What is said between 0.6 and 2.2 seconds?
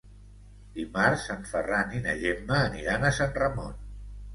Dimarts en Ferran i na